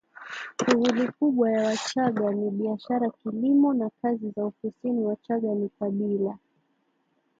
[0.65, 6.37] Shughuli kubwa ya Wachagga ni biashara kilimo na kazi za ofisiniWachagga ni kabila